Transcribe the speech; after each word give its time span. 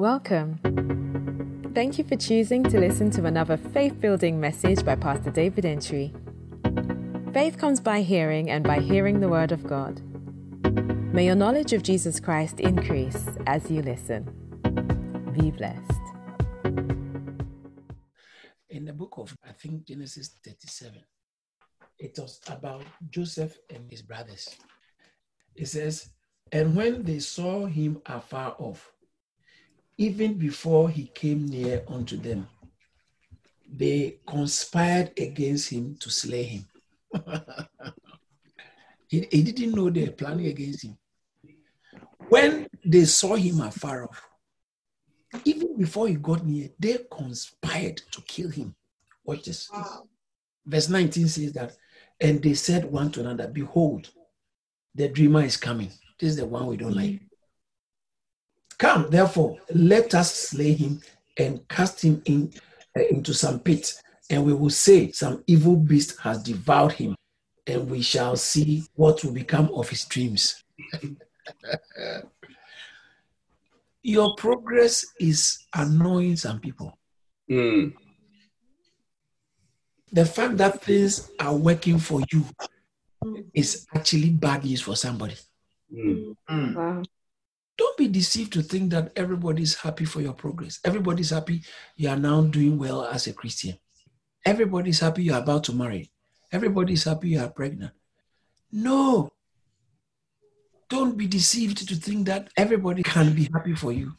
Welcome. 0.00 1.72
Thank 1.74 1.98
you 1.98 2.04
for 2.04 2.16
choosing 2.16 2.62
to 2.62 2.80
listen 2.80 3.10
to 3.10 3.26
another 3.26 3.58
faith 3.58 4.00
building 4.00 4.40
message 4.40 4.82
by 4.82 4.96
Pastor 4.96 5.30
David 5.30 5.66
Entry. 5.66 6.14
Faith 7.34 7.58
comes 7.58 7.80
by 7.80 8.00
hearing, 8.00 8.48
and 8.48 8.64
by 8.64 8.80
hearing 8.80 9.20
the 9.20 9.28
Word 9.28 9.52
of 9.52 9.62
God. 9.62 10.00
May 11.12 11.26
your 11.26 11.34
knowledge 11.34 11.74
of 11.74 11.82
Jesus 11.82 12.18
Christ 12.18 12.60
increase 12.60 13.26
as 13.46 13.70
you 13.70 13.82
listen. 13.82 14.24
Be 15.38 15.50
blessed. 15.50 16.00
In 18.70 18.86
the 18.86 18.94
book 18.94 19.18
of, 19.18 19.36
I 19.46 19.52
think, 19.52 19.84
Genesis 19.84 20.30
37, 20.42 20.98
it 21.98 22.16
was 22.18 22.40
about 22.48 22.84
Joseph 23.10 23.58
and 23.68 23.84
his 23.90 24.00
brothers. 24.00 24.48
It 25.54 25.68
says, 25.68 26.08
And 26.50 26.74
when 26.74 27.02
they 27.02 27.18
saw 27.18 27.66
him 27.66 28.00
afar 28.06 28.56
off, 28.58 28.94
even 30.00 30.32
before 30.32 30.88
he 30.88 31.08
came 31.08 31.44
near 31.44 31.84
unto 31.86 32.16
them, 32.16 32.48
they 33.70 34.16
conspired 34.26 35.12
against 35.18 35.68
him 35.68 35.94
to 36.00 36.08
slay 36.08 36.42
him. 36.44 36.66
he, 39.08 39.28
he 39.30 39.42
didn't 39.42 39.74
know 39.74 39.90
they 39.90 40.06
were 40.06 40.12
planning 40.12 40.46
against 40.46 40.84
him. 40.84 40.96
When 42.30 42.66
they 42.82 43.04
saw 43.04 43.34
him 43.34 43.60
afar 43.60 44.04
off, 44.04 44.26
even 45.44 45.76
before 45.76 46.08
he 46.08 46.14
got 46.14 46.46
near, 46.46 46.70
they 46.78 47.00
conspired 47.10 48.00
to 48.10 48.22
kill 48.22 48.48
him. 48.48 48.74
Watch 49.22 49.44
this. 49.44 49.70
Verse 50.64 50.88
19 50.88 51.28
says 51.28 51.52
that, 51.52 51.76
and 52.18 52.42
they 52.42 52.54
said 52.54 52.86
one 52.86 53.10
to 53.12 53.20
another, 53.20 53.48
Behold, 53.48 54.08
the 54.94 55.08
dreamer 55.08 55.42
is 55.42 55.58
coming. 55.58 55.90
This 56.18 56.30
is 56.30 56.36
the 56.36 56.46
one 56.46 56.66
we 56.68 56.78
don't 56.78 56.96
like. 56.96 57.20
Come, 58.80 59.10
therefore, 59.10 59.58
let 59.74 60.14
us 60.14 60.34
slay 60.34 60.72
him 60.72 61.02
and 61.36 61.68
cast 61.68 62.02
him 62.02 62.22
in, 62.24 62.50
uh, 62.96 63.02
into 63.10 63.34
some 63.34 63.60
pit, 63.60 63.92
and 64.30 64.42
we 64.42 64.54
will 64.54 64.70
say, 64.70 65.12
Some 65.12 65.44
evil 65.46 65.76
beast 65.76 66.18
has 66.20 66.42
devoured 66.42 66.92
him, 66.92 67.14
and 67.66 67.90
we 67.90 68.00
shall 68.00 68.36
see 68.36 68.84
what 68.94 69.22
will 69.22 69.34
become 69.34 69.70
of 69.74 69.90
his 69.90 70.06
dreams. 70.06 70.64
Your 74.02 74.34
progress 74.36 75.04
is 75.20 75.58
annoying 75.74 76.36
some 76.36 76.58
people. 76.58 76.98
Mm. 77.50 77.92
The 80.10 80.24
fact 80.24 80.56
that 80.56 80.82
things 80.82 81.30
are 81.38 81.54
working 81.54 81.98
for 81.98 82.22
you 82.32 82.46
is 83.52 83.86
actually 83.94 84.30
bad 84.30 84.64
news 84.64 84.80
for 84.80 84.96
somebody. 84.96 85.36
Mm. 85.94 86.34
Wow. 86.74 87.02
Don't 87.80 87.96
be 87.96 88.08
deceived 88.08 88.52
to 88.52 88.62
think 88.62 88.90
that 88.90 89.10
everybody's 89.16 89.74
happy 89.74 90.04
for 90.04 90.20
your 90.20 90.34
progress. 90.34 90.80
Everybody's 90.84 91.30
happy 91.30 91.62
you 91.96 92.10
are 92.10 92.16
now 92.16 92.42
doing 92.42 92.76
well 92.76 93.06
as 93.06 93.26
a 93.26 93.32
Christian. 93.32 93.78
Everybody's 94.44 95.00
happy 95.00 95.22
you're 95.22 95.38
about 95.38 95.64
to 95.64 95.72
marry. 95.72 96.12
Everybody's 96.52 97.04
happy 97.04 97.30
you 97.30 97.40
are 97.40 97.48
pregnant. 97.48 97.92
No. 98.70 99.30
Don't 100.90 101.16
be 101.16 101.26
deceived 101.26 101.88
to 101.88 101.94
think 101.94 102.26
that 102.26 102.50
everybody 102.54 103.02
can 103.02 103.34
be 103.34 103.48
happy 103.50 103.74
for 103.74 103.92
you. 103.92 104.12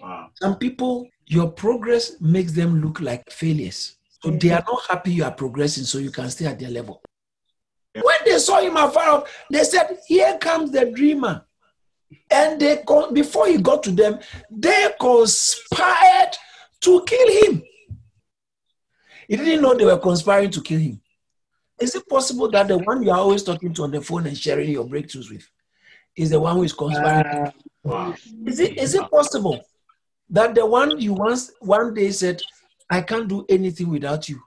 Wow. 0.00 0.30
Some 0.40 0.56
people, 0.56 1.06
your 1.26 1.50
progress 1.50 2.18
makes 2.18 2.52
them 2.52 2.80
look 2.80 2.98
like 2.98 3.30
failures. 3.30 3.96
So 4.22 4.30
they 4.30 4.52
are 4.52 4.64
not 4.66 4.86
happy 4.88 5.12
you 5.12 5.24
are 5.24 5.32
progressing, 5.32 5.84
so 5.84 5.98
you 5.98 6.10
can 6.10 6.30
stay 6.30 6.46
at 6.46 6.58
their 6.58 6.70
level. 6.70 7.02
When 7.92 8.16
they 8.24 8.38
saw 8.38 8.58
him 8.60 8.78
afar 8.78 9.10
off, 9.10 9.44
they 9.50 9.64
said, 9.64 9.98
Here 10.06 10.38
comes 10.38 10.70
the 10.70 10.90
dreamer. 10.90 11.44
And 12.30 12.60
they 12.60 12.82
con- 12.86 13.14
before 13.14 13.48
he 13.48 13.58
got 13.58 13.82
to 13.84 13.90
them, 13.90 14.18
they 14.50 14.88
conspired 15.00 16.36
to 16.80 17.04
kill 17.04 17.44
him. 17.44 17.62
He 19.28 19.36
didn't 19.36 19.62
know 19.62 19.74
they 19.74 19.84
were 19.84 19.98
conspiring 19.98 20.50
to 20.50 20.60
kill 20.62 20.80
him. 20.80 21.00
Is 21.80 21.94
it 21.94 22.08
possible 22.08 22.50
that 22.50 22.68
the 22.68 22.78
one 22.78 23.02
you 23.02 23.10
are 23.10 23.18
always 23.18 23.42
talking 23.42 23.72
to 23.74 23.84
on 23.84 23.90
the 23.90 24.00
phone 24.00 24.26
and 24.26 24.36
sharing 24.36 24.70
your 24.70 24.84
breakthroughs 24.84 25.30
with 25.30 25.48
is 26.16 26.30
the 26.30 26.38
one 26.38 26.56
who 26.56 26.62
is 26.62 26.72
conspiring? 26.72 27.52
Wow. 27.82 28.14
Is 28.46 28.60
it 28.60 28.78
is 28.78 28.94
it 28.94 29.10
possible 29.10 29.64
that 30.30 30.54
the 30.54 30.64
one 30.64 31.00
you 31.00 31.14
once 31.14 31.50
one 31.60 31.94
day 31.94 32.10
said, 32.10 32.42
I 32.88 33.00
can't 33.00 33.28
do 33.28 33.44
anything 33.48 33.88
without 33.88 34.28
you. 34.28 34.40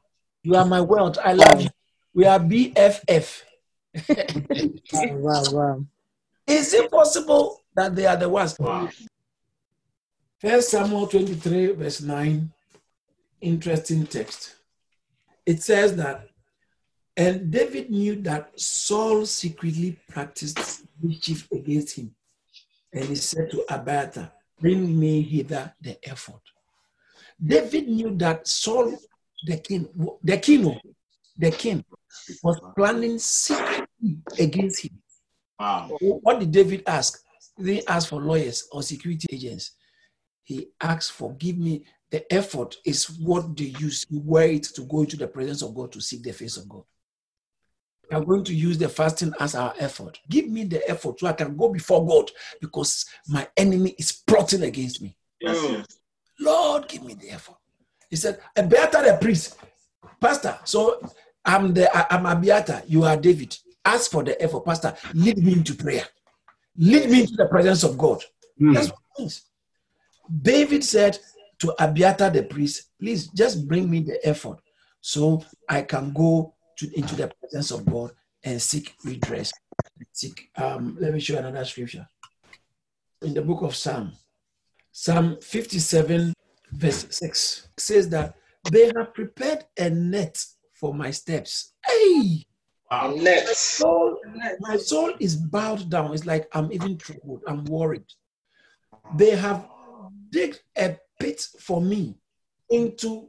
You 0.43 0.55
are 0.55 0.65
my 0.65 0.81
world. 0.81 1.17
I 1.23 1.33
love 1.33 1.61
you. 1.61 1.69
We 2.13 2.25
are 2.25 2.39
BFF. 2.39 3.43
Wow, 4.93 5.43
wow. 5.51 5.85
Is 6.47 6.73
it 6.73 6.89
possible 6.89 7.61
that 7.75 7.93
they 7.95 8.05
are 8.05 8.15
the 8.15 8.29
ones? 8.29 8.55
Wow. 8.57 8.89
First 10.39 10.69
Samuel 10.69 11.07
23, 11.07 11.73
verse 11.73 12.01
9. 12.01 12.51
Interesting 13.41 14.07
text. 14.07 14.55
It 15.45 15.61
says 15.61 15.95
that, 15.97 16.29
and 17.15 17.51
David 17.51 17.89
knew 17.89 18.15
that 18.21 18.59
Saul 18.59 19.25
secretly 19.25 19.99
practiced 20.07 20.83
mischief 21.01 21.47
against 21.51 21.97
him. 21.97 22.13
And 22.93 23.05
he 23.05 23.15
said 23.15 23.49
to 23.51 23.65
Abiathar, 23.69 24.31
Bring 24.59 24.99
me 24.99 25.21
hither 25.21 25.73
the 25.81 25.97
ephod. 26.03 26.39
David 27.43 27.87
knew 27.87 28.15
that 28.17 28.47
Saul, 28.47 28.97
the 29.45 29.57
king, 29.57 29.87
the 30.23 30.37
king, 30.37 30.79
the 31.37 31.51
king, 31.51 31.83
was 32.43 32.59
planning 32.75 33.19
secretly 33.19 34.17
against 34.39 34.83
him. 34.83 35.01
Wow. 35.59 35.97
What 36.01 36.39
did 36.39 36.51
David 36.51 36.83
ask? 36.87 37.21
He 37.57 37.63
didn't 37.63 37.89
ask 37.89 38.09
for 38.09 38.21
lawyers 38.21 38.67
or 38.71 38.83
security 38.83 39.27
agents. 39.31 39.71
He 40.43 40.67
asked 40.79 41.11
for, 41.11 41.33
give 41.35 41.57
me 41.57 41.83
the 42.11 42.23
ephod 42.33 42.75
is 42.85 43.09
what 43.19 43.57
they 43.57 43.65
use. 43.65 44.05
You 44.09 44.21
wear 44.23 44.47
it 44.47 44.63
to 44.75 44.81
go 44.83 45.01
into 45.01 45.17
the 45.17 45.27
presence 45.27 45.61
of 45.61 45.75
God 45.75 45.91
to 45.91 46.01
seek 46.01 46.23
the 46.23 46.31
face 46.31 46.57
of 46.57 46.69
God. 46.69 46.83
We 48.09 48.15
are 48.15 48.23
going 48.23 48.45
to 48.45 48.53
use 48.53 48.77
the 48.77 48.87
fasting 48.87 49.33
as 49.39 49.55
our 49.55 49.73
ephod. 49.79 50.17
Give 50.29 50.47
me 50.47 50.63
the 50.63 50.89
ephod 50.89 51.19
so 51.19 51.27
I 51.27 51.33
can 51.33 51.57
go 51.57 51.69
before 51.69 52.05
God 52.07 52.31
because 52.61 53.05
my 53.27 53.45
enemy 53.57 53.95
is 53.97 54.11
plotting 54.25 54.63
against 54.63 55.01
me. 55.01 55.17
Yes. 55.41 55.65
Hmm. 55.65 55.81
Lord, 56.39 56.87
give 56.87 57.03
me 57.03 57.15
the 57.15 57.27
ephod. 57.27 57.57
He 58.09 58.15
said, 58.15 58.39
Abiathar 58.55 59.03
the 59.03 59.17
priest, 59.19 59.57
pastor. 60.21 60.57
So 60.63 61.01
I'm 61.43 61.73
the 61.73 61.93
I- 61.95 62.15
I'm 62.15 62.25
Abiathar. 62.25 62.83
You 62.87 63.03
are 63.03 63.17
David. 63.17 63.57
Ask 63.87 64.11
for 64.11 64.21
the 64.21 64.43
ephod, 64.43 64.65
pastor. 64.65 64.97
Lead 65.13 65.37
me 65.37 65.53
into 65.53 65.73
prayer. 65.73 66.03
Lead 66.75 67.09
me 67.09 67.21
into 67.21 67.37
the 67.37 67.47
presence 67.47 67.83
of 67.83 67.97
God. 67.97 68.21
Mm. 68.61 68.73
That's 68.73 68.89
what 68.89 68.99
it 68.99 69.21
means. 69.21 69.45
David 70.41 70.83
said 70.83 71.17
to 71.59 71.73
Abiathar 71.81 72.29
the 72.31 72.43
priest, 72.43 72.91
please 72.99 73.27
just 73.29 73.65
bring 73.65 73.89
me 73.89 74.01
the 74.01 74.29
ephod 74.29 74.59
so 74.99 75.41
I 75.69 75.83
can 75.83 76.11
go 76.11 76.53
to, 76.79 76.99
into 76.99 77.15
the 77.15 77.31
presence 77.39 77.71
of 77.71 77.85
God 77.85 78.11
and 78.43 78.61
seek 78.61 78.93
redress. 79.05 79.53
Seek, 80.11 80.49
um, 80.57 80.97
let 80.99 81.13
me 81.13 81.21
show 81.21 81.33
you 81.33 81.39
another 81.39 81.63
scripture. 81.63 82.05
In 83.21 83.33
the 83.33 83.41
book 83.41 83.61
of 83.61 83.73
Psalm, 83.73 84.11
Psalm 84.91 85.37
57, 85.41 86.33
verse 86.73 87.07
6 87.09 87.69
says 87.77 88.09
that 88.09 88.35
they 88.69 88.91
have 88.97 89.13
prepared 89.13 89.63
a 89.79 89.89
net 89.89 90.43
for 90.73 90.93
my 90.93 91.09
steps. 91.09 91.71
Hey! 91.85 92.47
Wow. 92.89 93.15
soul, 93.53 94.17
my 94.61 94.77
soul 94.77 95.13
is 95.19 95.35
bowed 95.35 95.89
down. 95.89 96.13
It's 96.13 96.25
like 96.25 96.47
I'm 96.53 96.71
even 96.71 96.97
troubled. 96.97 97.41
I'm 97.47 97.65
worried. 97.65 98.05
They 99.15 99.31
have 99.31 99.67
digged 100.29 100.61
a 100.77 100.97
pit 101.19 101.45
for 101.59 101.81
me 101.81 102.15
into 102.69 103.27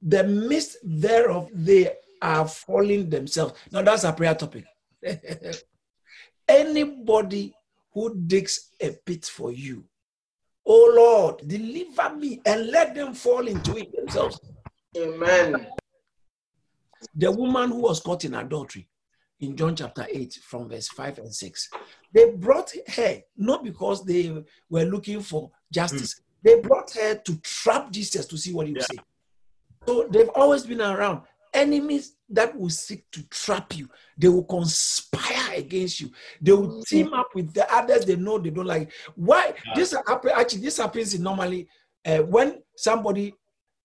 the 0.00 0.24
midst 0.24 0.78
thereof. 0.82 1.50
They 1.52 1.92
are 2.22 2.48
falling 2.48 3.10
themselves. 3.10 3.54
Now 3.70 3.82
that's 3.82 4.04
a 4.04 4.12
prayer 4.12 4.34
topic. 4.34 4.64
Anybody 6.48 7.54
who 7.92 8.14
digs 8.14 8.70
a 8.80 8.90
pit 8.90 9.26
for 9.26 9.52
you, 9.52 9.84
oh 10.66 10.92
Lord, 10.96 11.46
deliver 11.46 12.16
me 12.16 12.40
and 12.46 12.68
let 12.68 12.94
them 12.94 13.12
fall 13.12 13.46
into 13.46 13.76
it 13.76 13.94
themselves. 13.94 14.40
Amen. 14.96 15.66
the 17.14 17.30
woman 17.30 17.70
who 17.70 17.82
was 17.82 18.00
caught 18.00 18.24
in 18.24 18.34
adultery 18.34 18.88
in 19.40 19.56
John 19.56 19.76
chapter 19.76 20.06
8 20.10 20.40
from 20.42 20.68
verse 20.68 20.88
5 20.88 21.18
and 21.18 21.34
6. 21.34 21.70
They 22.12 22.30
brought 22.30 22.72
her 22.96 23.20
not 23.36 23.64
because 23.64 24.04
they 24.04 24.32
were 24.70 24.84
looking 24.84 25.20
for 25.20 25.50
justice, 25.72 26.14
hmm. 26.14 26.48
they 26.48 26.60
brought 26.60 26.92
her 26.92 27.16
to 27.16 27.36
trap 27.40 27.90
Jesus 27.90 28.26
to 28.26 28.38
see 28.38 28.52
what 28.52 28.66
he 28.66 28.72
would 28.72 28.82
say. 28.82 28.98
So 29.86 30.08
they've 30.10 30.30
always 30.34 30.64
been 30.64 30.80
around. 30.80 31.22
Enemies 31.52 32.16
that 32.30 32.58
will 32.58 32.70
seek 32.70 33.08
to 33.12 33.22
trap 33.28 33.76
you, 33.76 33.88
they 34.18 34.28
will 34.28 34.44
conspire 34.44 35.54
against 35.56 36.00
you. 36.00 36.10
They 36.40 36.52
will 36.52 36.76
hmm. 36.76 36.82
team 36.86 37.12
up 37.12 37.28
with 37.34 37.52
the 37.52 37.72
others 37.72 38.04
they 38.04 38.16
know 38.16 38.38
they 38.38 38.50
don't 38.50 38.66
like. 38.66 38.92
Why? 39.14 39.54
This 39.74 39.92
happen 39.92 40.30
actually. 40.34 40.62
This 40.62 40.78
happens 40.78 41.18
normally 41.18 41.68
uh, 42.04 42.18
when 42.18 42.62
somebody 42.76 43.34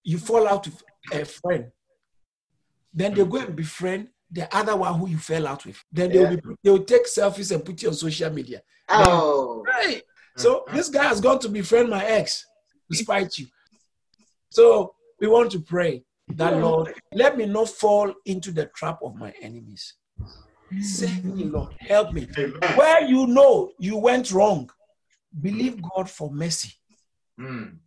you 0.04 0.18
fall 0.18 0.48
out 0.48 0.66
with 0.66 0.84
a 1.14 1.26
friend, 1.26 1.68
then 2.94 3.14
they 3.14 3.24
go 3.24 3.40
hmm. 3.40 3.46
and 3.48 3.56
befriend 3.56 4.08
the 4.32 4.56
other 4.56 4.76
one 4.76 5.00
who 5.00 5.08
you 5.08 5.18
fell 5.18 5.48
out 5.48 5.66
with. 5.66 5.84
Then 5.92 6.12
they 6.12 6.20
will 6.20 6.36
be, 6.36 6.42
they 6.64 6.70
will 6.70 6.84
take 6.84 7.08
selfies 7.08 7.54
and 7.54 7.66
put 7.66 7.82
you 7.82 7.90
on 7.90 7.96
social 7.96 8.32
media. 8.32 8.62
Oh. 8.88 9.64
Right. 9.68 10.04
So 10.38 10.66
this 10.72 10.90
guy 10.90 11.04
has 11.04 11.20
gone 11.20 11.40
to 11.40 11.50
befriend 11.50 11.90
my 11.90 12.04
ex. 12.06 12.46
to 12.92 12.98
spite 12.98 13.38
you. 13.38 13.48
So 14.50 14.94
we 15.20 15.28
want 15.28 15.52
to 15.52 15.60
pray 15.60 16.04
that 16.36 16.58
Lord, 16.58 16.94
let 17.14 17.38
me 17.38 17.46
not 17.46 17.70
fall 17.70 18.14
into 18.26 18.52
the 18.52 18.68
trap 18.68 19.00
of 19.04 19.16
my 19.16 19.34
enemies. 19.42 19.96
Save 20.82 21.26
me, 21.26 21.46
Lord. 21.46 21.74
Help 21.80 22.14
me. 22.14 22.28
Where 22.76 23.04
you 23.04 23.26
know 23.28 23.72
you 23.80 23.98
went 23.98 24.32
wrong, 24.32 24.70
believe 25.42 25.82
God 25.82 26.10
for 26.10 26.32
mercy. 26.32 26.74
Mm. 27.40 27.78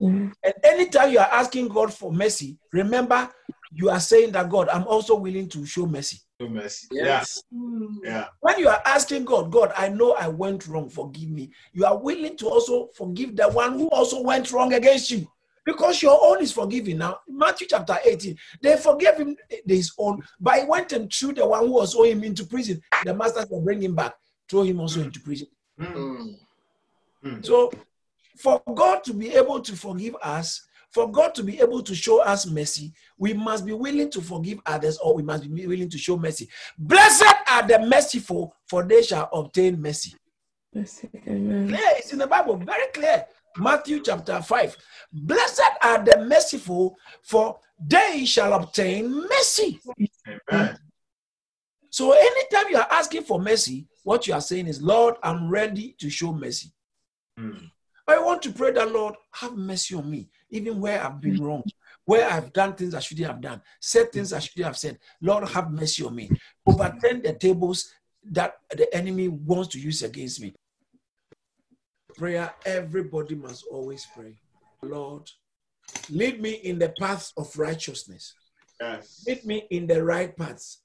Mm. 0.00 0.32
And 0.44 0.54
anytime 0.62 1.10
you 1.10 1.18
are 1.18 1.28
asking 1.32 1.68
God 1.68 1.92
for 1.92 2.12
mercy, 2.12 2.58
remember 2.72 3.28
you 3.72 3.90
are 3.90 4.00
saying 4.00 4.32
that 4.32 4.48
God, 4.48 4.68
I'm 4.68 4.86
also 4.86 5.14
willing 5.14 5.48
to 5.50 5.66
show 5.66 5.86
mercy. 5.86 6.18
No 6.40 6.48
mercy. 6.48 6.88
Yes. 6.90 7.42
Yeah. 7.50 7.88
Yeah. 8.02 8.26
When 8.40 8.58
you 8.58 8.68
are 8.68 8.80
asking 8.84 9.24
God, 9.24 9.50
God, 9.50 9.72
I 9.76 9.88
know 9.88 10.12
I 10.12 10.28
went 10.28 10.66
wrong, 10.66 10.88
forgive 10.88 11.30
me. 11.30 11.50
You 11.72 11.84
are 11.84 11.98
willing 11.98 12.36
to 12.38 12.48
also 12.48 12.88
forgive 12.94 13.36
the 13.36 13.48
one 13.48 13.74
who 13.74 13.88
also 13.88 14.22
went 14.22 14.52
wrong 14.52 14.72
against 14.74 15.10
you. 15.10 15.26
Because 15.64 16.00
your 16.00 16.18
own 16.22 16.42
is 16.42 16.50
forgiven. 16.50 16.96
Now, 16.98 17.18
Matthew 17.28 17.66
chapter 17.68 17.98
18, 18.02 18.38
they 18.62 18.78
forgave 18.78 19.18
him 19.18 19.36
his 19.66 19.92
own, 19.98 20.22
but 20.40 20.60
he 20.60 20.64
went 20.64 20.92
and 20.92 21.12
threw 21.12 21.34
the 21.34 21.46
one 21.46 21.66
who 21.66 21.72
was 21.72 21.94
owing 21.94 22.12
him 22.12 22.24
into 22.24 22.44
prison. 22.44 22.80
The 23.04 23.12
masters 23.12 23.46
will 23.50 23.60
bring 23.60 23.82
him 23.82 23.94
back, 23.94 24.14
throw 24.48 24.62
him 24.62 24.80
also 24.80 25.02
into 25.02 25.20
prison. 25.20 25.48
Mm. 25.78 26.36
Mm. 27.22 27.44
So, 27.44 27.70
for 28.38 28.62
God 28.74 29.04
to 29.04 29.12
be 29.12 29.34
able 29.34 29.60
to 29.60 29.76
forgive 29.76 30.16
us, 30.22 30.67
for 30.90 31.10
God 31.10 31.34
to 31.34 31.42
be 31.42 31.60
able 31.60 31.82
to 31.82 31.94
show 31.94 32.22
us 32.22 32.46
mercy, 32.46 32.92
we 33.18 33.34
must 33.34 33.66
be 33.66 33.72
willing 33.72 34.10
to 34.10 34.20
forgive 34.20 34.58
others 34.66 34.96
or 34.98 35.14
we 35.14 35.22
must 35.22 35.52
be 35.52 35.66
willing 35.66 35.90
to 35.90 35.98
show 35.98 36.16
mercy. 36.16 36.48
Blessed 36.78 37.34
are 37.50 37.66
the 37.66 37.80
merciful, 37.80 38.54
for 38.66 38.82
they 38.84 39.02
shall 39.02 39.28
obtain 39.32 39.80
mercy. 39.80 40.14
Amen. 40.76 41.68
Clear, 41.68 41.90
it's 41.96 42.12
in 42.12 42.18
the 42.18 42.26
Bible, 42.26 42.56
very 42.56 42.86
clear. 42.92 43.24
Matthew 43.56 44.00
chapter 44.02 44.40
5. 44.40 44.76
Blessed 45.12 45.62
are 45.82 46.04
the 46.04 46.24
merciful, 46.24 46.96
for 47.22 47.58
they 47.80 48.24
shall 48.24 48.54
obtain 48.54 49.10
mercy. 49.10 49.80
Amen. 50.50 50.78
So, 51.90 52.12
anytime 52.12 52.70
you 52.70 52.76
are 52.76 52.86
asking 52.90 53.22
for 53.22 53.40
mercy, 53.40 53.86
what 54.04 54.26
you 54.26 54.34
are 54.34 54.40
saying 54.40 54.66
is, 54.66 54.82
Lord, 54.82 55.16
I'm 55.22 55.48
ready 55.48 55.96
to 55.98 56.10
show 56.10 56.32
mercy. 56.32 56.70
Mm. 57.38 57.70
I 58.06 58.18
want 58.18 58.42
to 58.42 58.52
pray 58.52 58.72
that 58.72 58.92
Lord 58.92 59.14
have 59.32 59.56
mercy 59.56 59.94
on 59.94 60.10
me, 60.10 60.28
even 60.50 60.80
where 60.80 61.02
I've 61.04 61.20
been 61.20 61.40
wrong, 61.42 61.62
where 62.04 62.28
I've 62.28 62.52
done 62.52 62.74
things 62.74 62.94
I 62.94 63.00
shouldn't 63.00 63.26
have 63.26 63.40
done, 63.40 63.60
said 63.80 64.12
things 64.12 64.32
I 64.32 64.38
shouldn't 64.38 64.66
have 64.66 64.78
said. 64.78 64.98
Lord, 65.20 65.46
have 65.48 65.70
mercy 65.70 66.04
on 66.04 66.14
me. 66.14 66.30
Overturn 66.66 67.22
the 67.22 67.34
tables 67.34 67.92
that 68.30 68.54
the 68.70 68.92
enemy 68.94 69.28
wants 69.28 69.68
to 69.68 69.80
use 69.80 70.02
against 70.02 70.40
me. 70.40 70.54
Prayer, 72.16 72.52
everybody 72.64 73.34
must 73.34 73.64
always 73.70 74.06
pray. 74.16 74.34
Lord, 74.82 75.30
lead 76.10 76.40
me 76.40 76.52
in 76.52 76.78
the 76.78 76.88
paths 76.88 77.32
of 77.36 77.56
righteousness. 77.58 78.34
Yes. 78.80 79.24
Lead 79.26 79.44
me 79.44 79.66
in 79.70 79.86
the 79.86 80.02
right 80.02 80.36
paths. 80.36 80.80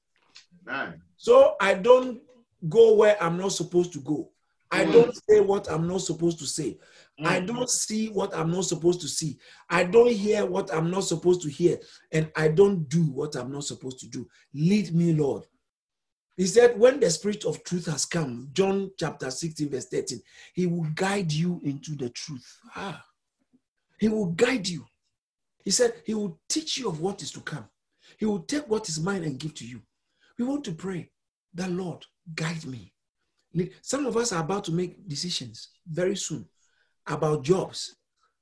Amen. 0.67 1.01
So 1.17 1.55
I 1.59 1.73
don't 1.75 2.21
go 2.69 2.95
where 2.95 3.21
I'm 3.21 3.37
not 3.37 3.53
supposed 3.53 3.93
to 3.93 3.99
go. 3.99 4.29
I 4.71 4.85
Mm. 4.85 4.91
don't 4.91 5.15
say 5.29 5.39
what 5.39 5.69
I'm 5.69 5.87
not 5.87 6.01
supposed 6.01 6.39
to 6.39 6.45
say. 6.45 6.77
I 7.19 7.39
Mm. 7.39 7.47
don't 7.47 7.69
see 7.69 8.09
what 8.09 8.35
I'm 8.35 8.49
not 8.49 8.65
supposed 8.65 9.01
to 9.01 9.07
see. 9.07 9.37
I 9.69 9.83
don't 9.83 10.11
hear 10.11 10.45
what 10.45 10.73
I'm 10.73 10.89
not 10.89 11.01
supposed 11.03 11.41
to 11.43 11.49
hear. 11.49 11.79
And 12.11 12.31
I 12.35 12.47
don't 12.47 12.89
do 12.89 13.03
what 13.03 13.35
I'm 13.35 13.51
not 13.51 13.65
supposed 13.65 13.99
to 13.99 14.07
do. 14.07 14.27
Lead 14.53 14.93
me, 14.95 15.13
Lord. 15.13 15.45
He 16.35 16.47
said, 16.47 16.79
when 16.79 16.99
the 16.99 17.11
spirit 17.11 17.45
of 17.45 17.63
truth 17.63 17.85
has 17.85 18.05
come, 18.05 18.49
John 18.53 18.89
chapter 18.97 19.29
16, 19.29 19.69
verse 19.69 19.85
13, 19.85 20.19
he 20.53 20.65
will 20.65 20.89
guide 20.95 21.31
you 21.31 21.61
into 21.63 21.95
the 21.95 22.09
truth. 22.09 22.59
Ah, 22.75 23.05
he 23.99 24.09
will 24.09 24.31
guide 24.31 24.67
you. 24.67 24.83
He 25.63 25.69
said, 25.69 26.01
he 26.05 26.15
will 26.15 26.39
teach 26.49 26.79
you 26.79 26.89
of 26.89 26.99
what 26.99 27.21
is 27.21 27.31
to 27.33 27.41
come. 27.41 27.69
He 28.17 28.25
will 28.25 28.39
take 28.41 28.67
what 28.67 28.89
is 28.89 28.99
mine 28.99 29.23
and 29.23 29.37
give 29.39 29.53
to 29.55 29.67
you. 29.67 29.81
We 30.39 30.45
want 30.45 30.63
to 30.65 30.71
pray 30.73 31.11
that, 31.53 31.69
Lord, 31.69 32.03
guide 32.33 32.65
me. 32.65 32.91
Some 33.83 34.07
of 34.07 34.17
us 34.17 34.33
are 34.33 34.41
about 34.43 34.63
to 34.63 34.71
make 34.71 35.07
decisions 35.07 35.69
very 35.87 36.15
soon 36.15 36.47
about 37.07 37.43
jobs, 37.43 37.95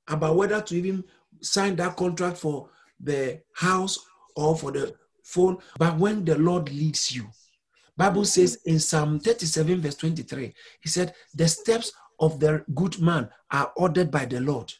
about 0.07 0.35
whether 0.35 0.61
to 0.61 0.75
even 0.75 1.03
sign 1.41 1.75
that 1.77 1.95
contract 1.95 2.37
for 2.37 2.69
the 2.99 3.41
house 3.53 3.97
or 4.35 4.57
for 4.57 4.71
the 4.71 4.93
phone. 5.23 5.57
But 5.77 5.97
when 5.97 6.23
the 6.25 6.37
Lord 6.37 6.71
leads 6.71 7.15
you, 7.15 7.27
Bible 7.97 8.25
says 8.25 8.59
in 8.65 8.79
Psalm 8.79 9.19
37, 9.19 9.81
verse 9.81 9.95
23, 9.95 10.53
he 10.81 10.89
said, 10.89 11.13
The 11.35 11.47
steps 11.47 11.91
of 12.19 12.39
the 12.39 12.63
good 12.73 12.99
man 12.99 13.29
are 13.51 13.71
ordered 13.75 14.11
by 14.11 14.25
the 14.25 14.39
Lord. 14.39 14.71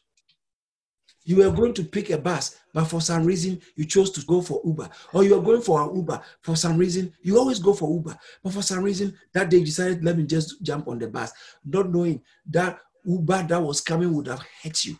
You 1.23 1.37
were 1.37 1.51
going 1.51 1.73
to 1.75 1.83
pick 1.83 2.09
a 2.09 2.17
bus, 2.17 2.57
but 2.73 2.85
for 2.85 2.99
some 2.99 3.23
reason 3.25 3.61
you 3.75 3.85
chose 3.85 4.09
to 4.11 4.25
go 4.25 4.41
for 4.41 4.59
Uber, 4.65 4.89
or 5.13 5.23
you 5.23 5.37
are 5.37 5.41
going 5.41 5.61
for 5.61 5.81
an 5.81 5.95
Uber. 5.95 6.19
For 6.41 6.55
some 6.55 6.77
reason, 6.77 7.13
you 7.21 7.37
always 7.37 7.59
go 7.59 7.73
for 7.73 7.93
Uber, 7.93 8.17
but 8.43 8.53
for 8.53 8.63
some 8.63 8.83
reason 8.83 9.15
that 9.33 9.49
day 9.49 9.57
you 9.57 9.65
decided, 9.65 10.03
let 10.03 10.17
me 10.17 10.23
just 10.23 10.63
jump 10.63 10.87
on 10.87 10.97
the 10.97 11.07
bus, 11.07 11.31
not 11.63 11.91
knowing 11.91 12.21
that 12.49 12.79
Uber 13.05 13.43
that 13.43 13.61
was 13.61 13.81
coming 13.81 14.13
would 14.13 14.27
have 14.27 14.43
hurt 14.63 14.83
you. 14.85 14.97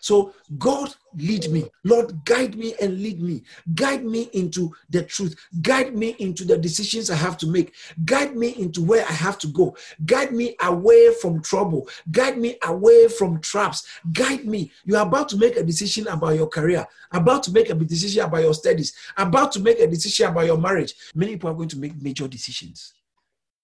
So, 0.00 0.32
God, 0.58 0.94
lead 1.14 1.50
me. 1.50 1.64
Lord, 1.84 2.24
guide 2.24 2.56
me 2.56 2.74
and 2.80 3.00
lead 3.00 3.20
me. 3.20 3.42
Guide 3.74 4.04
me 4.04 4.30
into 4.32 4.74
the 4.88 5.02
truth. 5.02 5.36
Guide 5.60 5.94
me 5.94 6.16
into 6.18 6.44
the 6.44 6.56
decisions 6.56 7.10
I 7.10 7.16
have 7.16 7.36
to 7.38 7.46
make. 7.46 7.74
Guide 8.04 8.34
me 8.34 8.48
into 8.56 8.82
where 8.82 9.06
I 9.06 9.12
have 9.12 9.38
to 9.40 9.46
go. 9.48 9.76
Guide 10.06 10.32
me 10.32 10.56
away 10.62 11.12
from 11.20 11.42
trouble. 11.42 11.88
Guide 12.10 12.38
me 12.38 12.56
away 12.64 13.08
from 13.08 13.40
traps. 13.40 13.86
Guide 14.12 14.46
me. 14.46 14.72
You're 14.84 15.02
about 15.02 15.28
to 15.30 15.36
make 15.36 15.56
a 15.56 15.62
decision 15.62 16.08
about 16.08 16.34
your 16.34 16.48
career, 16.48 16.86
about 17.12 17.42
to 17.44 17.52
make 17.52 17.68
a 17.68 17.74
decision 17.74 18.24
about 18.24 18.42
your 18.42 18.54
studies, 18.54 18.94
about 19.16 19.52
to 19.52 19.60
make 19.60 19.80
a 19.80 19.86
decision 19.86 20.28
about 20.28 20.46
your 20.46 20.58
marriage. 20.58 20.94
Many 21.14 21.32
people 21.32 21.50
are 21.50 21.54
going 21.54 21.68
to 21.68 21.78
make 21.78 22.00
major 22.00 22.26
decisions. 22.26 22.94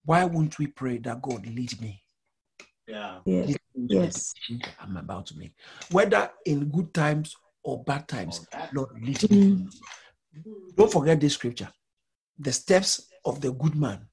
Why 0.05 0.23
won't 0.23 0.59
we 0.59 0.67
pray 0.67 0.99
that 0.99 1.21
God 1.21 1.45
lead 1.47 1.81
me? 1.81 2.03
Yeah. 2.87 3.19
Yes. 3.25 3.47
Lead 3.47 3.57
me 3.75 3.81
into 3.83 3.95
the 3.95 4.03
Yes. 4.05 4.33
I'm 4.79 4.97
about 4.97 5.25
to 5.27 5.37
make, 5.37 5.53
whether 5.91 6.31
in 6.45 6.69
good 6.69 6.93
times 6.93 7.35
or 7.63 7.83
bad 7.83 8.07
times. 8.07 8.41
Oh, 8.41 8.45
that- 8.57 8.73
Lord, 8.73 8.89
lead 9.01 9.29
me. 9.29 9.37
Mm. 9.37 9.71
Don't 10.75 10.91
forget 10.91 11.19
this 11.19 11.33
scripture. 11.33 11.69
The 12.39 12.53
steps 12.53 13.07
of 13.25 13.41
the 13.41 13.51
good 13.51 13.75
man, 13.75 14.07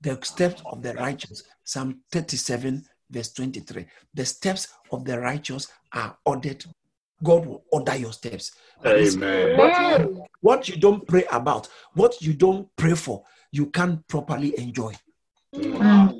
the 0.00 0.18
steps 0.22 0.62
of 0.66 0.82
the 0.82 0.94
righteous. 0.94 1.44
Psalm 1.64 2.00
37, 2.10 2.84
verse 3.08 3.32
23. 3.32 3.86
The 4.12 4.24
steps 4.24 4.68
of 4.90 5.04
the 5.04 5.18
righteous 5.18 5.68
are 5.92 6.18
ordered. 6.24 6.64
God 7.22 7.46
will 7.46 7.64
order 7.70 7.96
your 7.96 8.12
steps. 8.12 8.52
Amen. 8.84 9.56
What, 9.56 10.26
what 10.40 10.68
you 10.68 10.76
don't 10.76 11.06
pray 11.06 11.24
about, 11.30 11.68
what 11.94 12.20
you 12.20 12.34
don't 12.34 12.68
pray 12.76 12.94
for, 12.94 13.22
you 13.52 13.66
can't 13.66 14.06
properly 14.08 14.58
enjoy. 14.58 14.94
Mm. 15.54 16.19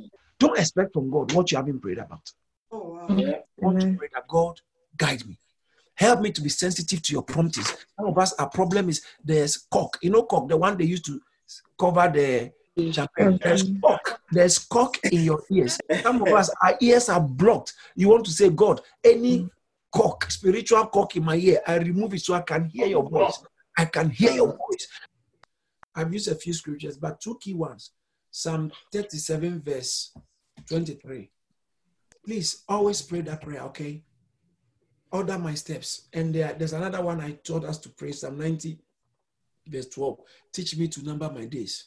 Don't 0.51 0.59
expect 0.59 0.93
from 0.93 1.11
God 1.11 1.33
what 1.33 1.51
you 1.53 1.57
haven't 1.57 1.81
prayed 1.81 1.99
about. 1.99 2.29
Oh, 2.73 3.07
mm-hmm. 3.09 3.31
want 3.65 3.81
to 3.81 3.87
Amen. 3.87 3.99
pray 3.99 4.09
that 4.13 4.27
God 4.27 4.61
guide 4.97 5.25
me. 5.27 5.39
Help 5.95 6.23
me 6.23 6.33
to 6.33 6.41
be 6.41 6.49
sensitive 6.49 7.03
to 7.03 7.13
your 7.13 7.23
promptings. 7.23 7.77
Some 7.97 8.09
of 8.09 8.19
us, 8.19 8.33
our 8.35 8.49
problem 8.49 8.89
is 8.89 9.03
there's 9.23 9.57
cock. 9.71 9.99
You 10.03 10.11
know, 10.11 10.25
cock, 10.25 10.49
the 10.49 10.57
one 10.57 10.77
they 10.77 10.85
used 10.85 11.05
to 11.07 11.21
cover 11.79 12.11
the 12.13 12.53
champagne. 12.93 13.39
Mm-hmm. 13.39 13.49
There's 13.49 13.71
cock. 13.81 14.21
There's 14.33 14.59
cock 14.59 14.99
in 15.05 15.25
your 15.25 15.43
ears. 15.53 15.79
Some 16.03 16.23
of 16.23 16.29
us, 16.29 16.51
our 16.63 16.77
ears 16.81 17.09
are 17.09 17.21
blocked. 17.21 17.75
You 17.95 18.09
want 18.09 18.25
to 18.25 18.33
say, 18.33 18.49
God, 18.51 18.81
any 19.05 19.41
mm-hmm. 19.41 19.49
cock, 19.93 20.29
spiritual 20.31 20.87
cock 20.87 21.15
in 21.15 21.25
my 21.25 21.37
ear, 21.37 21.61
I 21.65 21.77
remove 21.77 22.15
it 22.15 22.23
so 22.23 22.35
I 22.35 22.41
can 22.41 22.65
hear 22.65 22.87
your 22.87 23.09
voice. 23.09 23.41
I 23.79 23.85
can 23.85 24.11
hear 24.11 24.33
your 24.33 24.49
voice. 24.49 24.89
I've 25.95 26.13
used 26.13 26.29
a 26.29 26.35
few 26.35 26.55
scriptures, 26.55 26.97
but 26.97 27.21
two 27.21 27.39
key 27.41 27.55
ones. 27.55 27.93
Psalm 28.33 28.73
37, 28.93 29.61
verse 29.61 30.13
23. 30.69 31.31
Please 32.25 32.65
always 32.69 33.03
pray 33.03 33.23
that 33.23 33.41
prayer, 33.41 33.63
okay? 33.63 34.03
Order 35.13 35.39
my 35.39 35.55
steps. 35.55 36.09
And 36.13 36.35
there, 36.35 36.53
there's 36.53 36.73
another 36.73 37.03
one 37.03 37.21
I 37.21 37.33
taught 37.33 37.65
us 37.65 37.79
to 37.79 37.89
pray, 37.89 38.13
Psalm 38.13 38.39
90, 38.39 38.79
verse 39.67 39.89
12. 39.89 40.19
Teach 40.53 40.77
me 40.77 40.89
to 40.89 41.05
number 41.05 41.31
my 41.31 41.47
days 41.47 41.87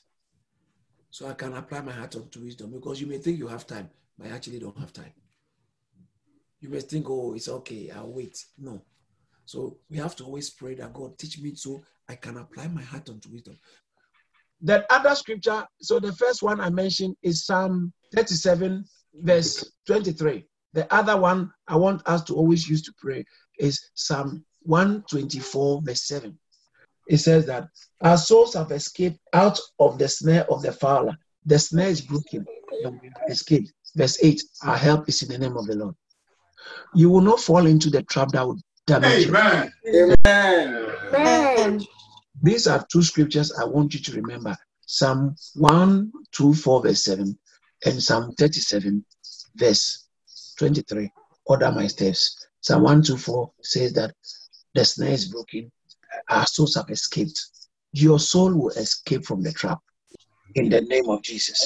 so 1.09 1.27
I 1.27 1.33
can 1.33 1.53
apply 1.53 1.81
my 1.81 1.91
heart 1.91 2.15
unto 2.15 2.43
wisdom. 2.43 2.71
Because 2.71 2.99
you 2.99 3.07
may 3.07 3.17
think 3.17 3.37
you 3.37 3.47
have 3.47 3.67
time, 3.67 3.89
but 4.17 4.27
I 4.27 4.31
actually 4.31 4.59
don't 4.59 4.77
have 4.79 4.91
time. 4.91 5.13
You 6.59 6.69
may 6.69 6.79
think, 6.79 7.09
oh, 7.09 7.33
it's 7.33 7.49
okay, 7.49 7.91
I'll 7.91 8.11
wait. 8.11 8.43
No. 8.57 8.81
So 9.45 9.77
we 9.89 9.97
have 9.97 10.15
to 10.17 10.23
always 10.23 10.49
pray 10.49 10.75
that 10.75 10.93
God 10.93 11.17
teach 11.17 11.39
me 11.39 11.55
so 11.55 11.83
I 12.07 12.15
can 12.15 12.37
apply 12.37 12.67
my 12.67 12.81
heart 12.81 13.09
unto 13.09 13.29
wisdom. 13.29 13.57
That 14.63 14.85
other 14.89 15.13
scripture, 15.13 15.65
so 15.81 15.99
the 15.99 16.13
first 16.13 16.41
one 16.41 16.61
I 16.61 16.69
mentioned 16.69 17.17
is 17.21 17.45
Psalm 17.45 17.91
37, 18.15 18.85
verse 19.15 19.71
23. 19.87 20.45
The 20.71 20.91
other 20.93 21.17
one 21.17 21.51
I 21.67 21.75
want 21.75 22.01
us 22.07 22.23
to 22.23 22.35
always 22.35 22.67
use 22.67 22.81
to 22.83 22.93
pray 22.97 23.25
is 23.59 23.91
Psalm 23.93 24.43
124, 24.61 25.81
verse 25.83 26.03
7. 26.07 26.37
It 27.07 27.17
says 27.17 27.45
that 27.47 27.67
our 28.01 28.17
souls 28.17 28.53
have 28.53 28.71
escaped 28.71 29.19
out 29.33 29.59
of 29.79 29.97
the 29.99 30.07
snare 30.07 30.49
of 30.49 30.61
the 30.61 30.71
fowler. 30.71 31.17
The 31.45 31.59
snare 31.59 31.89
is 31.89 31.99
broken, 32.01 32.45
and 32.83 32.99
we 33.01 33.09
have 33.09 33.29
escaped. 33.29 33.73
Verse 33.95 34.17
8 34.23 34.41
Our 34.63 34.77
help 34.77 35.09
is 35.09 35.21
in 35.21 35.29
the 35.29 35.37
name 35.37 35.57
of 35.57 35.67
the 35.67 35.75
Lord. 35.75 35.95
You 36.95 37.09
will 37.09 37.21
not 37.21 37.41
fall 37.41 37.65
into 37.65 37.89
the 37.89 38.03
trap 38.03 38.29
that 38.29 38.47
would 38.47 38.61
damage 38.87 39.25
you. 39.25 39.35
Amen. 39.35 39.73
Amen. 41.13 41.81
These 42.43 42.67
are 42.67 42.85
two 42.91 43.01
scriptures 43.01 43.53
I 43.57 43.63
want 43.63 43.93
you 43.93 44.01
to 44.01 44.11
remember 44.21 44.55
Psalm 44.85 45.33
124, 45.55 46.83
verse 46.83 47.05
7, 47.05 47.39
and 47.85 48.03
Psalm 48.03 48.33
37, 48.37 49.03
verse 49.55 50.09
23. 50.59 51.09
Order 51.45 51.71
my 51.71 51.87
steps. 51.87 52.45
Psalm 52.59 52.83
124 52.83 53.51
says 53.61 53.93
that 53.93 54.13
the 54.73 54.83
snare 54.83 55.11
is 55.11 55.29
broken, 55.29 55.71
our 56.29 56.45
souls 56.45 56.75
have 56.75 56.89
escaped. 56.89 57.39
Your 57.93 58.19
soul 58.19 58.53
will 58.53 58.71
escape 58.71 59.23
from 59.25 59.41
the 59.41 59.53
trap 59.53 59.79
in 60.55 60.69
the 60.69 60.81
name 60.81 61.07
of 61.09 61.21
Jesus. 61.23 61.65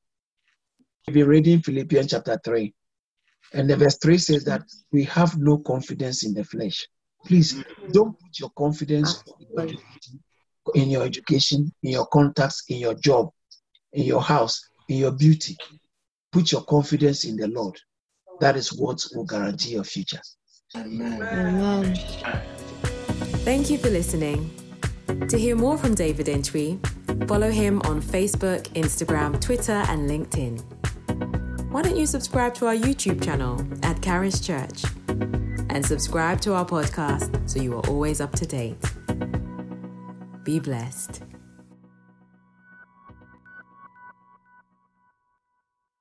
We'll 1.08 1.16
be 1.16 1.24
reading 1.24 1.62
Philippians 1.62 2.12
chapter 2.12 2.40
3. 2.44 2.74
And 3.54 3.68
the 3.68 3.78
verse 3.78 3.98
3 3.98 4.18
says 4.18 4.44
that 4.44 4.62
we 4.92 5.06
have 5.06 5.38
no 5.40 5.58
confidence 5.58 6.24
in 6.24 6.34
the 6.36 6.44
flesh. 6.44 6.88
Please 7.26 7.64
don't 7.92 8.20
put 8.20 8.40
your 8.40 8.52
confidence 8.58 9.24
in 9.40 9.48
your, 9.56 9.78
in 10.76 10.90
your 10.90 11.04
education, 11.04 11.72
in 11.84 11.92
your 11.92 12.06
contacts, 12.08 12.64
in 12.70 12.78
your 12.78 12.94
job, 12.94 13.30
in 13.94 14.04
your 14.04 14.22
house, 14.22 14.70
in 14.88 14.98
your 14.98 15.12
beauty. 15.12 15.58
Put 16.32 16.52
your 16.52 16.62
confidence 16.62 17.24
in 17.24 17.36
the 17.36 17.48
Lord. 17.48 17.80
That 18.40 18.56
is 18.56 18.74
what 18.74 19.04
will 19.14 19.26
guarantee 19.26 19.72
your 19.72 19.84
future. 19.84 20.22
Amen. 20.76 21.96
Thank 23.44 23.70
you 23.70 23.78
for 23.78 23.90
listening. 23.90 24.52
To 25.30 25.38
hear 25.38 25.56
more 25.56 25.78
from 25.78 25.96
David 25.96 26.30
Entry, 26.30 26.80
follow 27.28 27.50
him 27.50 27.82
on 27.86 28.02
Facebook, 28.02 28.64
Instagram, 28.74 29.40
Twitter, 29.40 29.84
and 29.88 30.10
LinkedIn. 30.10 30.62
Why 31.72 31.82
don't 31.82 31.98
you 31.98 32.06
subscribe 32.06 32.54
to 32.56 32.68
our 32.68 32.76
YouTube 32.76 33.24
channel 33.24 33.66
at 33.84 34.02
Charis 34.02 34.40
Church 34.40 34.84
and 35.70 35.86
subscribe 35.86 36.42
to 36.42 36.54
our 36.54 36.66
podcast 36.66 37.50
so 37.50 37.62
you 37.62 37.76
are 37.78 37.88
always 37.88 38.22
up 38.22 38.34
to 38.34 38.46
date? 38.46 38.78
Be 40.48 40.62
blessed. 40.62 41.27